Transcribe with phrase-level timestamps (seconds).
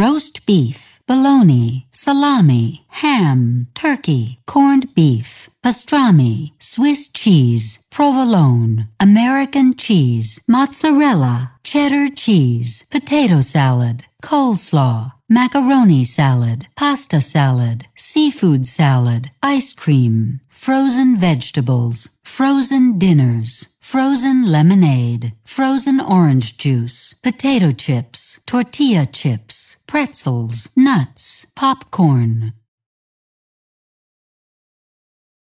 [0.00, 11.52] roast beef, bologna, salami, ham, turkey, corned beef, pastrami, Swiss cheese, provolone, American cheese, mozzarella,
[11.62, 22.08] cheddar cheese, potato salad, coleslaw, macaroni salad, pasta salad, seafood salad, ice cream, frozen vegetables,
[22.22, 32.52] frozen dinners, frozen lemonade, frozen orange juice, potato chips, tortilla chips, pretzels, nuts, popcorn,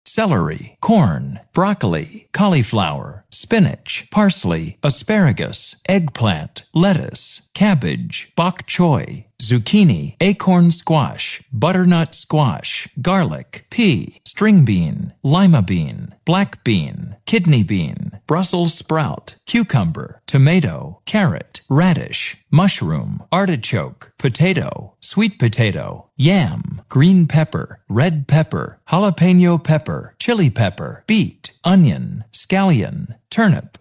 [0.05, 11.41] celery, corn, broccoli, cauliflower, spinach, parsley, asparagus, eggplant, lettuce, cabbage, bok choy, zucchini, acorn squash,
[11.53, 20.21] butternut squash, garlic, pea, string bean, lima bean, black bean, kidney bean, Brussels sprout, cucumber,
[20.27, 30.13] tomato, carrot, radish, mushroom, artichoke, potato, sweet potato, yam, green pepper, red pepper, jalapeno pepper,
[30.19, 33.77] chili pepper, beet, onion, scallion, turnip,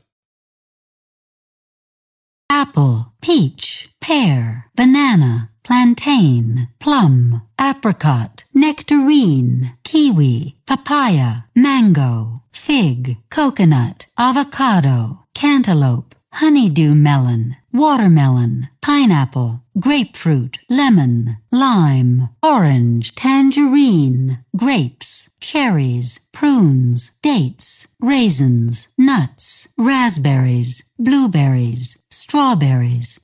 [2.63, 16.16] apple, peach, pear, banana, plantain, plum, apricot, nectarine, kiwi, papaya, mango, fig, coconut, avocado, cantaloupe,
[16.37, 29.67] honeydew melon, watermelon, pineapple, grapefruit, lemon, lime, orange, tangerine, grapes, cherries, prunes, dates, raisins, nuts,
[29.79, 33.19] raspberries, blueberries, strawberries,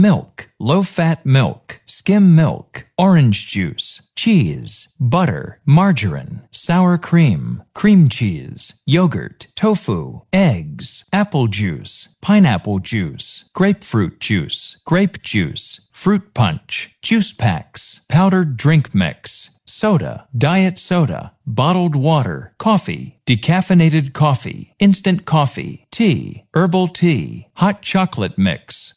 [0.00, 8.80] milk, low fat milk, skim milk, orange juice, cheese, butter, margarine, sour cream, cream cheese,
[8.84, 18.00] yogurt, tofu, eggs, apple juice, pineapple juice, grapefruit juice, grape juice, fruit punch, juice packs,
[18.08, 26.88] powdered drink mix, soda, diet soda, bottled water, coffee, decaffeinated coffee, instant coffee, tea, herbal
[26.88, 28.92] tea, hot chocolate mix,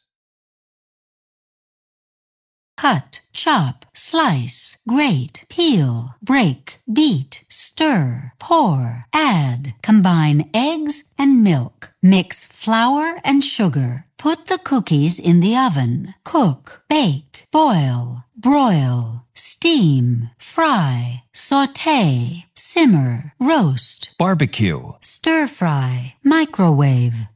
[2.80, 12.48] cut, chop, slice, grate, peel, break, beat, stir, pour, add, combine eggs and milk, mix
[12.48, 21.22] flour and sugar, put the cookies in the oven, cook, bake, boil, broil, steam, fry,
[21.34, 27.28] saute, simmer, roast, barbecue, stir fry, microwave.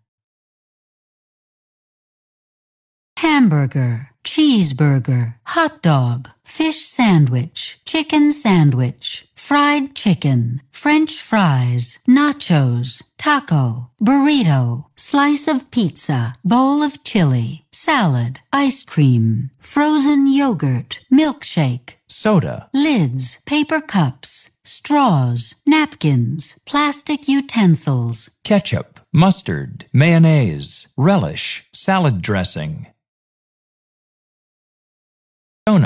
[3.17, 14.85] Hamburger, cheeseburger, hot dog, fish sandwich, chicken sandwich, fried chicken, french fries, nachos, taco, burrito,
[14.95, 23.81] slice of pizza, bowl of chili, salad, ice cream, frozen yogurt, milkshake, soda, lids, paper
[23.81, 32.87] cups, straws, napkins, plastic utensils, ketchup, mustard, mayonnaise, relish, salad dressing,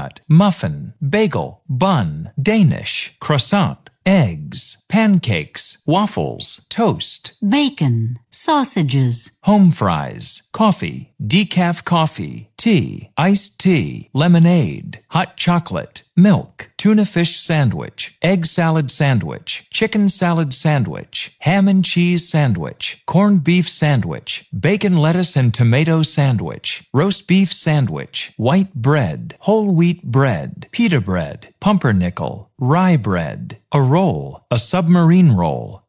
[0.08, 11.14] donut, muffin, bagel, bun, Danish, croissant, eggs, pancakes, waffles, toast, bacon, sausages, home fries, coffee,
[11.22, 19.68] decaf coffee, tea, iced tea, lemonade, hot chocolate, milk, tuna fish sandwich, egg salad sandwich,
[19.72, 26.88] chicken salad sandwich, ham and cheese sandwich, corned beef sandwich, bacon, lettuce, and tomato sandwich,
[26.94, 34.44] roast beef sandwich, white bread, whole wheat bread, pita bread, pumpernickel, rye bread, a roll,
[34.50, 35.84] a submarine roll,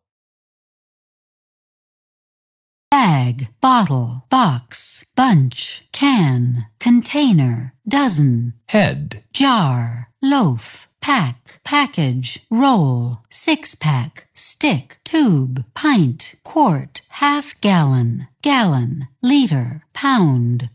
[2.90, 14.28] bag, bottle, box, bunch, can, container, dozen, head, jar, loaf, pack, package, roll, six pack,
[14.34, 20.68] stick, tube, pint, quart, half gallon, gallon, liter, pound.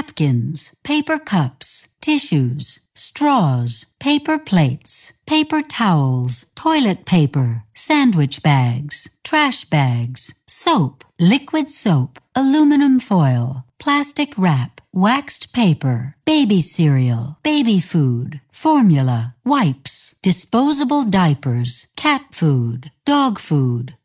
[0.00, 10.34] Napkins, paper cups, tissues, straws, paper plates, paper towels, toilet paper, sandwich bags, trash bags,
[10.46, 20.14] soap, liquid soap, aluminum foil, plastic wrap, waxed paper, baby cereal, baby food, formula, wipes,
[20.22, 23.96] disposable diapers, cat food, dog food,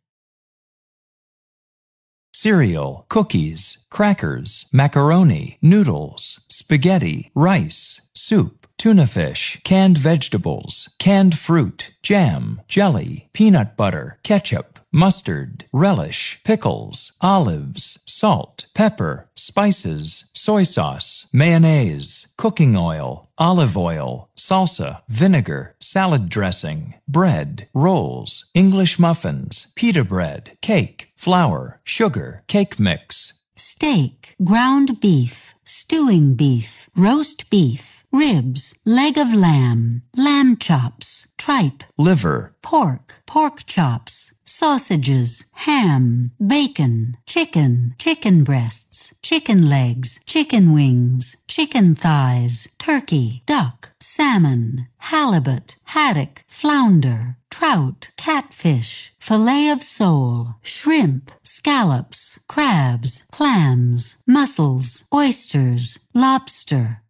[2.36, 12.62] cereal, cookies, crackers, macaroni, noodles, spaghetti, rice, soup, tuna fish, canned vegetables, canned fruit, jam,
[12.68, 22.78] jelly, peanut butter, ketchup, mustard, relish, pickles, olives, salt, pepper, spices, soy sauce, mayonnaise, cooking
[22.78, 31.82] oil, olive oil, salsa, vinegar, salad dressing, bread, rolls, English muffins, pita bread, cake, flour,
[31.84, 33.34] sugar, cake mix.
[33.58, 42.56] Steak, ground beef, stewing beef, roast beef, ribs, leg of lamb, lamb chops, tripe, liver,
[42.62, 52.68] pork, pork chops, sausages, ham, bacon, chicken, chicken breasts, chicken legs, chicken wings, chicken thighs,
[52.78, 64.18] turkey, duck, salmon, halibut, haddock, flounder, trout, catfish, fillet of sole, shrimp, scallops, crabs, clams,
[64.26, 67.02] mussels, oysters, lobster,